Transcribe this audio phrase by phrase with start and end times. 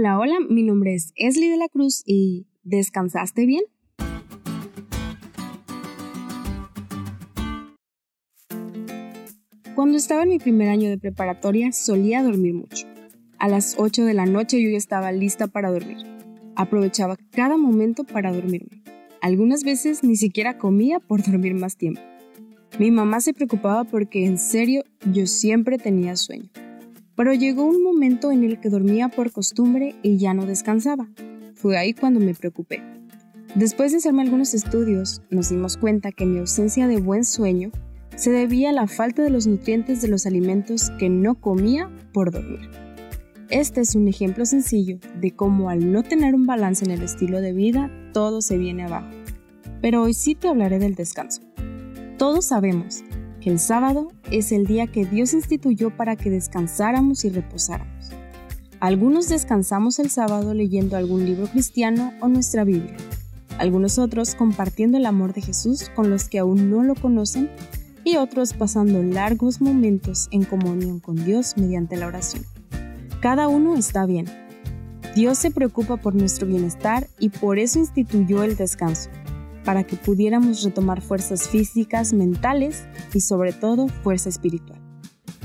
[0.00, 3.64] Hola, hola, mi nombre es Esli de la Cruz y ¿descansaste bien?
[9.74, 12.86] Cuando estaba en mi primer año de preparatoria solía dormir mucho.
[13.40, 16.06] A las 8 de la noche yo ya estaba lista para dormir.
[16.54, 18.84] Aprovechaba cada momento para dormirme.
[19.20, 22.02] Algunas veces ni siquiera comía por dormir más tiempo.
[22.78, 26.50] Mi mamá se preocupaba porque en serio yo siempre tenía sueño
[27.18, 31.08] pero llegó un momento en el que dormía por costumbre y ya no descansaba.
[31.52, 32.80] Fue ahí cuando me preocupé.
[33.56, 37.72] Después de hacerme algunos estudios, nos dimos cuenta que mi ausencia de buen sueño
[38.14, 42.30] se debía a la falta de los nutrientes de los alimentos que no comía por
[42.30, 42.70] dormir.
[43.50, 47.40] Este es un ejemplo sencillo de cómo al no tener un balance en el estilo
[47.40, 49.10] de vida, todo se viene abajo.
[49.82, 51.42] Pero hoy sí te hablaré del descanso.
[52.16, 53.02] Todos sabemos
[53.44, 58.10] el sábado es el día que Dios instituyó para que descansáramos y reposáramos.
[58.80, 62.96] Algunos descansamos el sábado leyendo algún libro cristiano o nuestra Biblia.
[63.58, 67.50] Algunos otros compartiendo el amor de Jesús con los que aún no lo conocen
[68.04, 72.44] y otros pasando largos momentos en comunión con Dios mediante la oración.
[73.20, 74.26] Cada uno está bien.
[75.16, 79.10] Dios se preocupa por nuestro bienestar y por eso instituyó el descanso
[79.64, 84.80] para que pudiéramos retomar fuerzas físicas, mentales y sobre todo fuerza espiritual,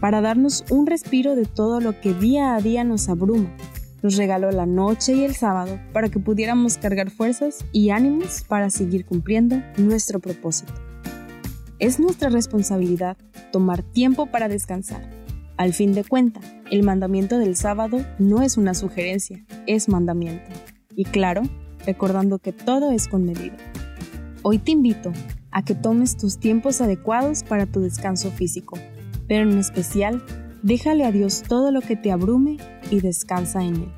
[0.00, 3.54] para darnos un respiro de todo lo que día a día nos abruma.
[4.02, 8.70] Nos regaló la noche y el sábado para que pudiéramos cargar fuerzas y ánimos para
[8.70, 10.72] seguir cumpliendo nuestro propósito.
[11.78, 13.16] Es nuestra responsabilidad
[13.52, 15.10] tomar tiempo para descansar.
[15.56, 20.50] Al fin de cuenta, el mandamiento del sábado no es una sugerencia, es mandamiento.
[20.94, 21.42] Y claro,
[21.86, 23.56] recordando que todo es con medida.
[24.42, 25.12] Hoy te invito
[25.50, 28.78] a que tomes tus tiempos adecuados para tu descanso físico,
[29.26, 30.22] pero en especial,
[30.62, 32.58] déjale a Dios todo lo que te abrume
[32.90, 33.92] y descansa en Él.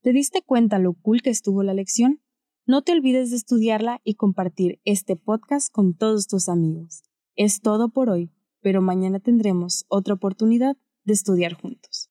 [0.00, 2.22] ¿Te diste cuenta lo cool que estuvo la lección?
[2.64, 7.02] No te olvides de estudiarla y compartir este podcast con todos tus amigos.
[7.34, 8.30] Es todo por hoy,
[8.60, 10.76] pero mañana tendremos otra oportunidad
[11.08, 12.06] de estudiar juntos.